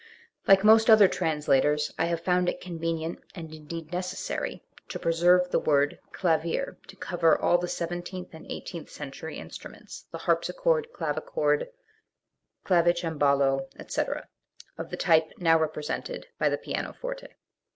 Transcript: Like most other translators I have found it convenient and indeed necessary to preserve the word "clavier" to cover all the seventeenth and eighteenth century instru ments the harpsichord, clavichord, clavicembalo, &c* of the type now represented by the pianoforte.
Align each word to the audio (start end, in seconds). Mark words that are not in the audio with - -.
Like 0.47 0.63
most 0.63 0.89
other 0.89 1.07
translators 1.07 1.93
I 1.99 2.05
have 2.05 2.21
found 2.23 2.49
it 2.49 2.59
convenient 2.59 3.19
and 3.35 3.53
indeed 3.53 3.91
necessary 3.93 4.63
to 4.87 4.97
preserve 4.97 5.51
the 5.51 5.59
word 5.59 5.99
"clavier" 6.11 6.79
to 6.87 6.95
cover 6.95 7.37
all 7.39 7.59
the 7.59 7.67
seventeenth 7.67 8.33
and 8.33 8.47
eighteenth 8.51 8.89
century 8.89 9.37
instru 9.37 9.69
ments 9.73 10.05
the 10.11 10.17
harpsichord, 10.17 10.91
clavichord, 10.91 11.67
clavicembalo, 12.65 13.67
&c* 13.91 14.01
of 14.75 14.89
the 14.89 14.97
type 14.97 15.33
now 15.37 15.59
represented 15.59 16.25
by 16.39 16.49
the 16.49 16.57
pianoforte. 16.57 17.27